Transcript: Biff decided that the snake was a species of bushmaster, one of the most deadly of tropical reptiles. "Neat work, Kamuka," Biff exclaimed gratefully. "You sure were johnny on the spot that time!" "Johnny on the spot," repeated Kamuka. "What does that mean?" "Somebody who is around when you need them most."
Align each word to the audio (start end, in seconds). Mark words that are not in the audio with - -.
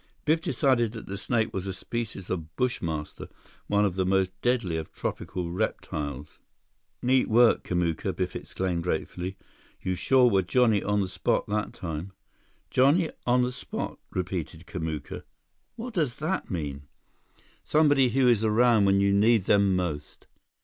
Biff 0.25 0.41
decided 0.41 0.93
that 0.93 1.05
the 1.05 1.15
snake 1.15 1.53
was 1.53 1.67
a 1.67 1.73
species 1.73 2.31
of 2.31 2.55
bushmaster, 2.55 3.27
one 3.67 3.85
of 3.85 3.93
the 3.93 4.03
most 4.03 4.31
deadly 4.41 4.75
of 4.75 4.91
tropical 4.91 5.51
reptiles. 5.51 6.39
"Neat 7.03 7.29
work, 7.29 7.63
Kamuka," 7.63 8.11
Biff 8.11 8.35
exclaimed 8.35 8.81
gratefully. 8.81 9.37
"You 9.79 9.93
sure 9.93 10.27
were 10.27 10.41
johnny 10.41 10.81
on 10.81 11.01
the 11.01 11.07
spot 11.07 11.45
that 11.49 11.73
time!" 11.73 12.13
"Johnny 12.71 13.11
on 13.27 13.43
the 13.43 13.51
spot," 13.51 13.99
repeated 14.09 14.65
Kamuka. 14.65 15.21
"What 15.75 15.93
does 15.93 16.15
that 16.15 16.49
mean?" 16.49 16.87
"Somebody 17.63 18.09
who 18.09 18.27
is 18.27 18.43
around 18.43 18.85
when 18.85 19.01
you 19.01 19.13
need 19.13 19.43
them 19.43 19.75
most." 19.75 20.25